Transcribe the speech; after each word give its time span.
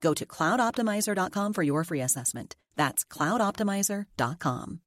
Go 0.00 0.14
to 0.14 0.26
cloudoptimizer.com 0.26 1.52
for 1.52 1.62
your 1.62 1.84
free 1.84 2.00
assessment. 2.00 2.56
That's 2.76 3.04
cloudoptimizer.com. 3.04 4.80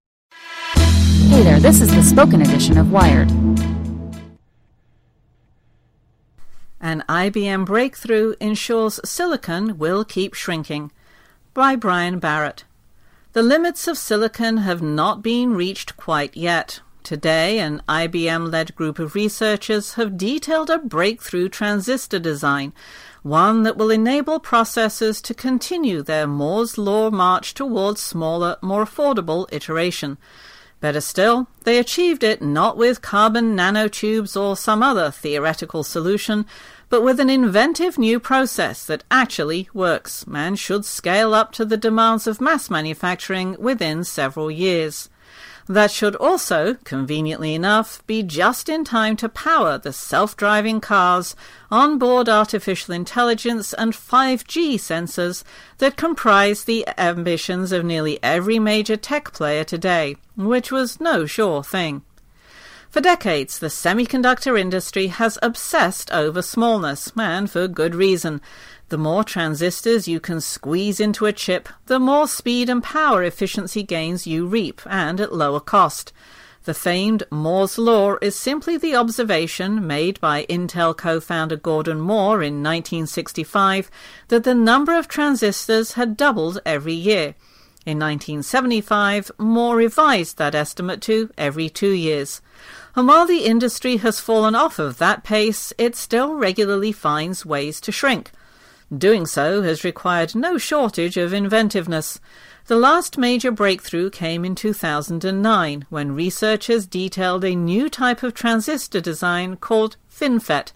Hey 1.29 1.43
there, 1.43 1.59
this 1.59 1.81
is 1.81 1.93
the 1.93 2.03
spoken 2.03 2.41
edition 2.41 2.77
of 2.77 2.91
Wired. 2.91 3.31
An 6.81 7.03
IBM 7.07 7.65
breakthrough 7.65 8.35
ensures 8.41 8.99
silicon 9.05 9.77
will 9.77 10.03
keep 10.03 10.33
shrinking. 10.33 10.91
By 11.53 11.75
Brian 11.75 12.19
Barrett. 12.19 12.65
The 13.31 13.41
limits 13.41 13.87
of 13.87 13.97
silicon 13.97 14.57
have 14.57 14.81
not 14.81 15.23
been 15.23 15.53
reached 15.53 15.97
quite 15.97 16.35
yet. 16.35 16.81
Today, 17.03 17.59
an 17.59 17.81
IBM 17.87 18.51
led 18.51 18.75
group 18.75 18.99
of 18.99 19.15
researchers 19.15 19.93
have 19.93 20.17
detailed 20.17 20.69
a 20.69 20.77
breakthrough 20.77 21.49
transistor 21.49 22.19
design, 22.19 22.73
one 23.23 23.63
that 23.63 23.77
will 23.77 23.89
enable 23.89 24.39
processors 24.39 25.21
to 25.23 25.33
continue 25.33 26.01
their 26.01 26.27
Moore's 26.27 26.77
Law 26.77 27.09
march 27.09 27.53
towards 27.53 28.01
smaller, 28.01 28.57
more 28.61 28.85
affordable 28.85 29.47
iteration. 29.51 30.17
Better 30.81 30.99
still, 30.99 31.47
they 31.63 31.79
achieved 31.79 32.23
it 32.23 32.41
not 32.41 32.75
with 32.75 33.01
carbon 33.01 33.55
nanotubes 33.55 34.39
or 34.39 34.57
some 34.57 34.83
other 34.83 35.09
theoretical 35.09 35.81
solution, 35.81 36.45
but 36.89 37.01
with 37.01 37.21
an 37.21 37.29
inventive 37.29 37.97
new 37.97 38.19
process 38.19 38.85
that 38.85 39.05
actually 39.09 39.69
works 39.73 40.25
and 40.31 40.59
should 40.59 40.83
scale 40.83 41.33
up 41.33 41.53
to 41.53 41.63
the 41.63 41.77
demands 41.77 42.27
of 42.27 42.41
mass 42.41 42.69
manufacturing 42.69 43.55
within 43.57 44.03
several 44.03 44.51
years. 44.51 45.09
That 45.67 45.91
should 45.91 46.15
also, 46.17 46.75
conveniently 46.83 47.55
enough, 47.55 48.05
be 48.05 48.21
just 48.21 48.67
in 48.67 48.83
time 48.83 49.15
to 49.17 49.29
power 49.29 49.77
the 49.77 49.93
self 49.93 50.35
driving 50.35 50.81
cars, 50.81 51.35
onboard 51.71 52.27
artificial 52.27 52.93
intelligence, 52.93 53.73
and 53.73 53.93
5G 53.93 54.75
sensors 54.75 55.43
that 55.77 55.95
comprise 55.95 56.65
the 56.65 56.85
ambitions 56.97 57.71
of 57.71 57.85
nearly 57.85 58.21
every 58.21 58.59
major 58.59 58.97
tech 58.97 59.31
player 59.31 59.63
today, 59.63 60.17
which 60.35 60.71
was 60.71 60.99
no 60.99 61.25
sure 61.25 61.63
thing. 61.63 62.03
For 62.93 63.01
decades, 63.01 63.57
the 63.57 63.69
semiconductor 63.69 64.55
industry 64.55 65.07
has 65.07 65.39
obsessed 65.41 66.11
over 66.11 66.43
smallness, 66.43 67.11
and 67.17 67.49
for 67.49 67.67
good 67.67 67.95
reason. 67.95 68.39
The 68.89 68.99
more 68.99 69.23
transistors 69.23 70.07
you 70.07 70.19
can 70.19 70.39
squeeze 70.39 70.99
into 70.99 71.25
a 71.25 71.33
chip, 71.33 71.67
the 71.87 71.97
more 71.97 72.27
speed 72.27 72.69
and 72.69 72.83
power 72.83 73.23
efficiency 73.23 73.81
gains 73.81 74.27
you 74.27 74.45
reap, 74.45 74.79
and 74.85 75.19
at 75.19 75.33
lower 75.33 75.59
cost. 75.59 76.13
The 76.65 76.75
famed 76.75 77.23
Moore's 77.31 77.79
Law 77.79 78.17
is 78.21 78.35
simply 78.35 78.77
the 78.77 78.95
observation 78.95 79.87
made 79.87 80.21
by 80.21 80.45
Intel 80.45 80.95
co 80.95 81.19
founder 81.19 81.55
Gordon 81.55 81.99
Moore 81.99 82.43
in 82.43 82.61
1965 82.61 83.89
that 84.27 84.43
the 84.43 84.53
number 84.53 84.95
of 84.95 85.07
transistors 85.07 85.93
had 85.93 86.15
doubled 86.15 86.61
every 86.63 86.93
year. 86.93 87.33
In 87.85 87.99
1975, 87.99 89.31
Moore 89.37 89.75
revised 89.75 90.37
that 90.37 90.55
estimate 90.55 91.01
to 91.01 91.29
every 91.37 91.69
two 91.69 91.91
years. 91.91 92.41
And 92.95 93.07
while 93.07 93.25
the 93.25 93.43
industry 93.43 93.97
has 93.97 94.21
fallen 94.21 94.55
off 94.55 94.79
of 94.79 94.99
that 94.99 95.23
pace, 95.25 95.73
it 95.77 95.97
still 95.97 96.33
regularly 96.35 96.93
finds 96.93 97.45
ways 97.45 97.81
to 97.81 97.91
shrink. 97.91 98.31
Doing 98.95 99.25
so 99.25 99.63
has 99.63 99.83
required 99.83 100.33
no 100.33 100.57
shortage 100.57 101.17
of 101.17 101.33
inventiveness. 101.33 102.21
The 102.67 102.77
last 102.77 103.17
major 103.17 103.51
breakthrough 103.51 104.09
came 104.09 104.45
in 104.45 104.55
2009 104.55 105.85
when 105.89 106.15
researchers 106.15 106.85
detailed 106.85 107.43
a 107.43 107.55
new 107.55 107.89
type 107.89 108.23
of 108.23 108.33
transistor 108.33 109.01
design 109.01 109.57
called 109.57 109.97
FinFET. 110.09 110.71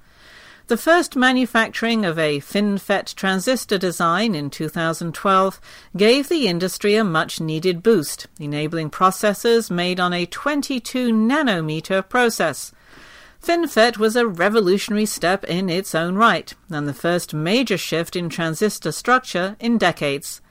The 0.68 0.76
first 0.76 1.16
manufacturing 1.16 2.04
of 2.04 2.20
a 2.20 2.42
FinFET 2.42 3.16
transistor 3.16 3.78
design 3.78 4.36
in 4.36 4.50
2012 4.50 5.62
gave 5.96 6.28
the 6.28 6.46
industry 6.46 6.96
a 6.96 7.06
much 7.06 7.40
needed 7.40 7.82
boost, 7.82 8.28
enabling 8.38 8.90
processors 8.90 9.72
made 9.72 10.02
on 10.02 10.12
a 10.12 10.26
22 10.26 11.14
nanometer 11.14 12.08
process. 12.10 12.74
FinFET 13.42 13.98
was 13.98 14.18
a 14.18 14.28
revolutionary 14.28 15.06
step 15.06 15.46
in 15.46 15.70
its 15.70 15.96
own 15.96 16.16
right, 16.16 16.54
and 16.70 16.86
the 16.86 16.94
first 16.94 17.34
major 17.34 17.78
shift 17.78 18.18
in 18.18 18.28
transistor 18.28 18.92
structure 18.92 19.56
in 19.62 19.78
decades. 19.78 20.42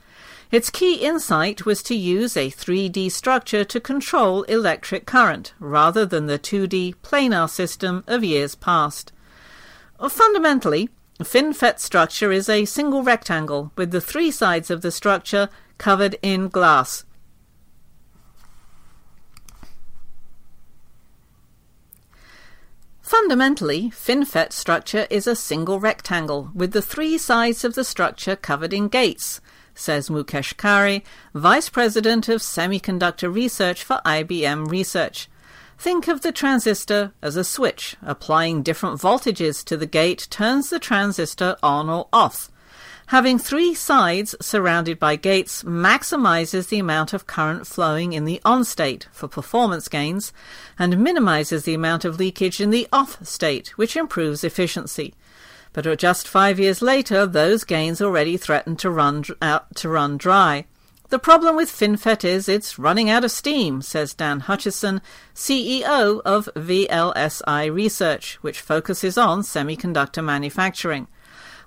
Its 0.49 0.71
key 0.71 0.95
insight 0.95 1.63
was 1.63 1.83
to 1.83 1.93
use 1.93 2.35
a 2.35 2.49
3D 2.49 3.11
structure 3.11 3.63
to 3.65 3.79
control 3.79 4.41
electric 4.43 5.05
current, 5.05 5.53
rather 5.59 6.07
than 6.07 6.25
the 6.25 6.39
2D 6.39 6.95
planar 7.03 7.47
system 7.47 8.03
of 8.07 8.23
years 8.23 8.55
past. 8.55 9.11
Fundamentally, 9.99 10.89
FinFET 11.19 11.79
structure 11.79 12.31
is 12.31 12.47
a 12.47 12.65
single 12.65 13.03
rectangle 13.03 13.71
with 13.75 13.91
the 13.91 14.01
three 14.01 14.31
sides 14.31 14.69
of 14.69 14.81
the 14.81 14.91
structure 14.91 15.49
covered 15.77 16.17
in 16.21 16.47
glass, 16.47 17.05
Fundamentally, 23.07 23.89
FinFET 23.89 24.51
structure 24.51 25.07
is 25.09 25.27
a 25.27 25.35
single 25.35 25.79
rectangle 25.79 26.51
with 26.53 26.73
the 26.73 26.81
three 26.81 27.17
sides 27.17 27.63
of 27.63 27.73
the 27.73 27.85
structure 27.85 28.35
covered 28.35 28.73
in 28.73 28.89
gates, 28.89 29.39
says 29.73 30.09
Mukesh 30.09 30.55
Khare, 30.55 31.01
Vice 31.33 31.69
President 31.69 32.27
of 32.27 32.41
Semiconductor 32.41 33.33
Research 33.33 33.81
for 33.81 34.01
IBM 34.05 34.69
Research. 34.69 35.29
Think 35.77 36.07
of 36.07 36.21
the 36.21 36.31
transistor 36.31 37.13
as 37.21 37.35
a 37.35 37.43
switch. 37.43 37.95
Applying 38.01 38.63
different 38.63 38.99
voltages 38.99 39.63
to 39.65 39.77
the 39.77 39.85
gate 39.85 40.27
turns 40.31 40.69
the 40.69 40.79
transistor 40.79 41.55
on 41.61 41.87
or 41.87 42.07
off. 42.11 42.49
Having 43.07 43.39
three 43.39 43.73
sides 43.73 44.35
surrounded 44.41 44.99
by 44.99 45.15
gates 45.15 45.63
maximizes 45.63 46.67
the 46.67 46.79
amount 46.79 47.13
of 47.13 47.27
current 47.27 47.65
flowing 47.65 48.11
in 48.11 48.25
the 48.25 48.41
on 48.43 48.65
state 48.65 49.07
for 49.13 49.29
performance 49.29 49.87
gains 49.87 50.33
and 50.77 50.97
minimizes 50.97 51.63
the 51.63 51.75
amount 51.75 52.03
of 52.03 52.19
leakage 52.19 52.59
in 52.59 52.69
the 52.71 52.87
off 52.91 53.25
state, 53.25 53.69
which 53.77 53.95
improves 53.95 54.43
efficiency. 54.43 55.13
But 55.73 55.99
just 55.99 56.27
five 56.27 56.59
years 56.59 56.81
later, 56.81 57.25
those 57.25 57.63
gains 57.63 58.01
already 58.01 58.35
threaten 58.35 58.75
to 58.77 58.89
run, 58.89 59.23
out, 59.41 59.61
uh, 59.61 59.73
to 59.75 59.89
run 59.89 60.17
dry. 60.17 60.65
The 61.09 61.19
problem 61.19 61.55
with 61.55 61.69
FinFET 61.69 62.25
is 62.25 62.49
it's 62.49 62.77
running 62.77 63.09
out 63.09 63.23
of 63.23 63.31
steam, 63.31 63.81
says 63.81 64.13
Dan 64.13 64.41
Hutcheson, 64.41 64.99
CEO 65.33 66.21
of 66.25 66.49
VLSI 66.53 67.73
Research, 67.73 68.37
which 68.41 68.59
focuses 68.59 69.17
on 69.17 69.41
semiconductor 69.41 70.21
manufacturing. 70.21 71.07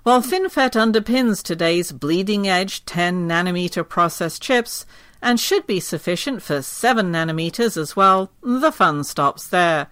While 0.03 0.21
FinFET 0.21 0.73
underpins 0.73 1.41
today's 1.41 1.91
bleeding 1.91 2.47
edge 2.47 2.85
10 2.85 3.27
nanometer 3.27 3.87
process 3.87 4.37
chips 4.37 4.85
and 5.23 5.39
should 5.39 5.65
be 5.65 5.79
sufficient 5.79 6.43
for 6.43 6.61
7 6.61 7.11
nanometers 7.11 7.77
as 7.77 7.95
well, 7.95 8.31
the 8.43 8.71
fun 8.71 9.03
stops 9.03 9.47
there. 9.47 9.87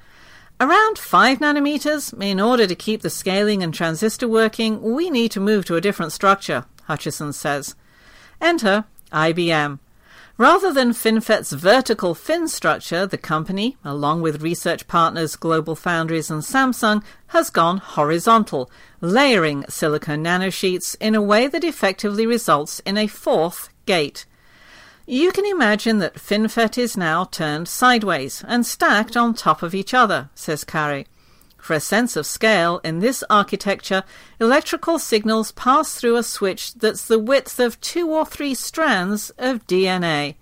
Around 0.60 1.00
5 1.00 1.40
nanometers, 1.40 2.14
in 2.22 2.40
order 2.40 2.68
to 2.68 2.76
keep 2.76 3.02
the 3.02 3.10
scaling 3.10 3.64
and 3.64 3.74
transistor 3.74 4.28
working, 4.28 4.80
we 4.80 5.10
need 5.10 5.32
to 5.32 5.40
move 5.40 5.66
to 5.66 5.76
a 5.76 5.82
different 5.82 6.12
structure, 6.12 6.66
Hutcheson 6.88 7.34
says. 7.34 7.76
Enter 8.42 8.86
IBM. 9.12 9.80
Rather 10.40 10.72
than 10.72 10.92
FinFET's 10.92 11.52
vertical 11.52 12.16
fin 12.16 12.48
structure, 12.48 13.06
the 13.06 13.18
company, 13.18 13.76
along 13.84 14.22
with 14.22 14.42
research 14.42 14.88
partners 14.88 15.36
Global 15.36 15.76
Foundries 15.76 16.32
and 16.32 16.42
Samsung, 16.42 17.04
has 17.28 17.50
gone 17.50 17.80
horizontal, 17.80 18.72
layering 19.02 19.66
silicon 19.68 20.24
nanosheets 20.24 20.96
in 21.02 21.14
a 21.14 21.22
way 21.22 21.48
that 21.48 21.66
effectively 21.66 22.26
results 22.26 22.80
in 22.86 22.98
a 22.98 23.08
fourth 23.08 23.68
gate. 23.86 24.26
You 25.06 25.34
can 25.34 25.46
imagine 25.46 26.00
that 26.00 26.16
FinFET 26.16 26.78
is 26.78 26.96
now 26.96 27.26
turned 27.26 27.68
sideways 27.68 28.42
and 28.48 28.66
stacked 28.66 29.18
on 29.18 29.34
top 29.34 29.62
of 29.62 29.76
each 29.76 29.94
other, 29.94 30.30
says 30.36 30.64
Khare. 30.64 31.06
For 31.60 31.74
a 31.74 31.80
sense 31.80 32.16
of 32.16 32.26
scale, 32.26 32.82
in 32.84 33.00
this 33.00 33.24
architecture, 33.30 34.04
electrical 34.40 34.98
signals 34.98 35.52
pass 35.52 35.94
through 35.94 36.16
a 36.16 36.24
switch 36.24 36.74
that's 36.74 37.06
the 37.06 37.20
width 37.20 37.60
of 37.60 37.80
two 37.82 38.10
or 38.10 38.26
three 38.26 38.56
strands 38.56 39.30
of 39.38 39.68
DNA. 39.68 40.36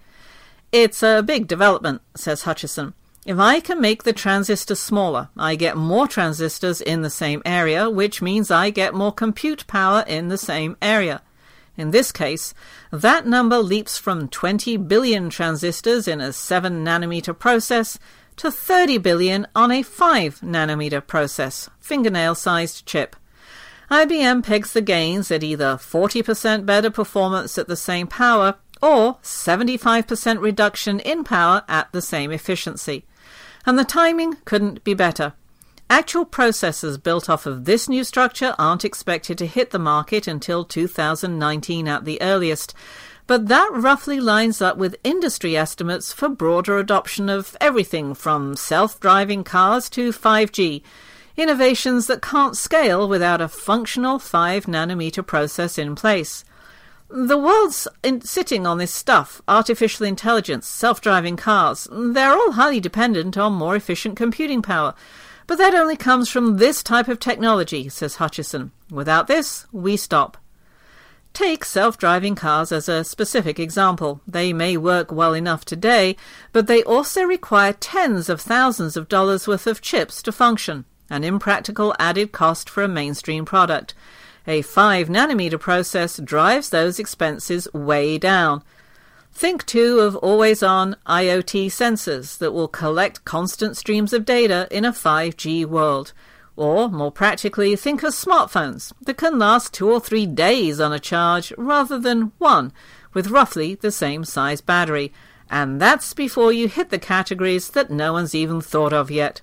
It's 0.72 1.02
a 1.02 1.24
big 1.24 1.48
development, 1.48 2.02
says 2.16 2.44
Hutcheson. 2.44 2.94
If 3.26 3.40
I 3.40 3.60
can 3.60 3.82
make 3.82 4.04
the 4.04 4.14
transistor 4.14 4.76
smaller, 4.76 5.28
I 5.36 5.56
get 5.56 5.76
more 5.76 6.08
transistors 6.08 6.80
in 6.80 7.02
the 7.02 7.10
same 7.10 7.42
area, 7.46 7.90
which 7.90 8.22
means 8.22 8.50
I 8.50 8.70
get 8.70 8.94
more 8.94 9.12
compute 9.12 9.68
power 9.68 10.06
in 10.08 10.30
the 10.30 10.38
same 10.38 10.78
area. 10.82 11.22
In 11.76 11.92
this 11.92 12.12
case, 12.12 12.54
that 12.90 13.28
number 13.28 13.58
leaps 13.58 13.98
from 13.98 14.30
20 14.30 14.78
billion 14.78 15.30
transistors 15.30 16.08
in 16.08 16.22
a 16.22 16.32
7 16.32 16.86
nanometer 16.86 17.38
process 17.38 18.00
to 18.38 18.52
30 18.52 19.00
billion 19.00 19.48
on 19.56 19.72
a 19.72 19.84
5 19.84 20.42
nanometer 20.42 21.06
process, 21.06 21.70
fingernail 21.80 22.36
sized 22.36 22.86
chip. 22.86 23.16
IBM 23.92 24.44
pegs 24.44 24.74
the 24.74 24.82
gains 24.82 25.32
at 25.32 25.44
either 25.44 25.76
40% 25.76 26.66
better 26.66 26.90
performance 26.90 27.58
at 27.58 27.68
the 27.68 27.76
same 27.76 28.08
power 28.08 28.56
or 28.82 29.16
75% 29.24 30.42
reduction 30.42 31.00
in 31.00 31.24
power 31.24 31.64
at 31.68 31.92
the 31.92 32.02
same 32.02 32.32
efficiency. 32.32 33.06
And 33.66 33.78
the 33.78 33.86
timing 33.86 34.36
couldn't 34.46 34.84
be 34.84 34.94
better. 34.94 35.34
Actual 35.90 36.26
processors 36.26 37.02
built 37.02 37.30
off 37.30 37.46
of 37.46 37.64
this 37.64 37.88
new 37.88 38.04
structure 38.04 38.54
aren't 38.60 38.84
expected 38.84 39.38
to 39.38 39.48
hit 39.48 39.70
the 39.70 39.80
market 39.80 40.28
until 40.28 40.66
2019 40.66 41.88
at 41.88 42.04
the 42.04 42.22
earliest, 42.22 42.74
but 43.26 43.48
that 43.48 43.70
roughly 43.74 44.20
lines 44.20 44.62
up 44.62 44.76
with 44.78 44.98
industry 45.06 45.56
estimates 45.56 46.12
for 46.12 46.28
broader 46.28 46.78
adoption 46.78 47.30
of 47.30 47.56
everything 47.62 48.14
from 48.14 48.58
self 48.58 49.00
driving 49.00 49.46
cars 49.46 49.90
to 49.90 50.12
5G, 50.12 50.82
innovations 51.38 52.08
that 52.08 52.22
can't 52.22 52.58
scale 52.58 53.08
without 53.08 53.40
a 53.40 53.48
functional 53.48 54.20
5 54.20 54.66
nanometer 54.66 55.26
process 55.26 55.78
in 55.78 55.96
place. 55.96 56.44
The 57.10 57.38
world's 57.38 57.88
in, 58.04 58.20
sitting 58.20 58.68
on 58.68 58.78
this 58.78 58.94
stuff 58.94 59.42
artificial 59.48 60.06
intelligence, 60.06 60.68
self 60.68 61.00
driving 61.00 61.38
cars. 61.38 61.88
They're 61.90 62.34
all 62.34 62.52
highly 62.52 62.82
dependent 62.82 63.38
on 63.38 63.54
more 63.54 63.78
efficient 63.78 64.18
computing 64.18 64.62
power. 64.62 64.94
But 65.48 65.58
that 65.58 65.74
only 65.74 65.96
comes 65.96 66.30
from 66.30 66.58
this 66.58 66.84
type 66.84 67.08
of 67.08 67.20
technology, 67.20 67.88
says 67.88 68.18
Hutcheson. 68.18 68.72
Without 68.92 69.28
this, 69.28 69.66
we 69.72 69.96
stop. 69.96 70.38
Take 71.32 71.64
self 71.64 71.98
driving 71.98 72.36
cars 72.36 72.72
as 72.72 72.90
a 72.90 73.04
specific 73.04 73.60
example. 73.60 74.22
They 74.28 74.52
may 74.52 74.76
work 74.76 75.12
well 75.12 75.34
enough 75.34 75.64
today, 75.64 76.18
but 76.52 76.68
they 76.68 76.84
also 76.84 77.24
require 77.24 77.74
tens 77.74 78.28
of 78.28 78.42
thousands 78.42 78.98
of 78.98 79.08
dollars 79.08 79.48
worth 79.48 79.68
of 79.68 79.82
chips 79.82 80.22
to 80.24 80.32
function, 80.32 80.86
an 81.10 81.24
impractical 81.24 81.96
added 82.00 82.32
cost 82.32 82.70
for 82.70 82.84
a 82.84 82.88
mainstream 82.88 83.46
product. 83.46 83.94
A 84.48 84.62
5 84.62 85.10
nanometer 85.10 85.60
process 85.60 86.18
drives 86.18 86.70
those 86.70 87.00
expenses 87.00 87.72
way 87.74 88.18
down. 88.18 88.64
Think 89.38 89.68
too 89.68 90.00
of 90.00 90.16
always 90.16 90.64
on 90.64 90.96
IoT 91.06 91.68
sensors 91.68 92.40
that 92.40 92.54
will 92.54 92.68
collect 92.68 93.24
constant 93.24 93.78
streams 93.78 94.12
of 94.12 94.26
data 94.26 94.68
in 94.72 94.84
a 94.84 94.92
5G 94.92 95.64
world. 95.64 96.12
Or, 96.56 96.90
more 96.90 97.12
practically, 97.12 97.76
think 97.76 98.02
of 98.02 98.16
smartphones 98.16 98.94
that 99.00 99.18
can 99.18 99.38
last 99.38 99.76
two 99.76 99.92
or 99.92 100.00
three 100.00 100.26
days 100.26 100.80
on 100.80 100.92
a 100.92 100.98
charge 100.98 101.54
rather 101.56 102.00
than 102.00 102.32
one 102.40 102.74
with 103.14 103.30
roughly 103.30 103.76
the 103.76 103.92
same 103.92 104.26
size 104.26 104.60
battery. 104.60 105.14
And 105.52 105.80
that's 105.80 106.16
before 106.16 106.52
you 106.52 106.68
hit 106.68 106.90
the 106.90 106.98
categories 106.98 107.70
that 107.70 107.92
no 107.92 108.14
one's 108.14 108.34
even 108.34 108.60
thought 108.60 108.92
of 108.92 109.12
yet. 109.12 109.42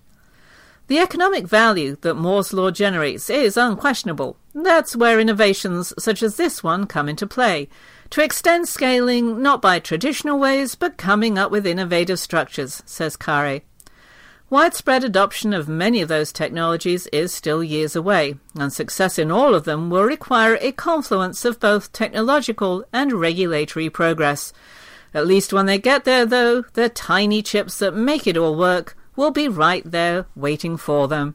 The 0.88 0.98
economic 0.98 1.46
value 1.46 1.96
that 2.00 2.14
Moore's 2.16 2.52
Law 2.52 2.72
generates 2.72 3.30
is 3.30 3.56
unquestionable. 3.56 4.36
That's 4.54 4.94
where 4.94 5.20
innovations 5.20 5.94
such 5.98 6.20
as 6.20 6.36
this 6.36 6.64
one 6.64 6.86
come 6.86 7.08
into 7.08 7.28
play. 7.28 7.68
To 8.14 8.22
extend 8.22 8.68
scaling 8.68 9.42
not 9.42 9.60
by 9.60 9.80
traditional 9.80 10.38
ways, 10.38 10.76
but 10.76 10.96
coming 10.96 11.36
up 11.36 11.50
with 11.50 11.66
innovative 11.66 12.20
structures, 12.20 12.80
says 12.86 13.16
Khare. 13.16 13.62
Widespread 14.48 15.02
adoption 15.02 15.52
of 15.52 15.66
many 15.66 16.00
of 16.00 16.06
those 16.06 16.32
technologies 16.32 17.08
is 17.08 17.34
still 17.34 17.64
years 17.64 17.96
away, 17.96 18.36
and 18.56 18.72
success 18.72 19.18
in 19.18 19.32
all 19.32 19.52
of 19.52 19.64
them 19.64 19.90
will 19.90 20.04
require 20.04 20.56
a 20.60 20.70
confluence 20.70 21.44
of 21.44 21.58
both 21.58 21.90
technological 21.90 22.84
and 22.92 23.14
regulatory 23.14 23.90
progress. 23.90 24.52
At 25.12 25.26
least 25.26 25.52
when 25.52 25.66
they 25.66 25.78
get 25.78 26.04
there, 26.04 26.24
though, 26.24 26.62
the 26.74 26.88
tiny 26.88 27.42
chips 27.42 27.80
that 27.80 27.96
make 27.96 28.28
it 28.28 28.36
all 28.36 28.54
work 28.54 28.96
will 29.16 29.32
be 29.32 29.48
right 29.48 29.82
there 29.84 30.26
waiting 30.36 30.76
for 30.76 31.08
them. 31.08 31.34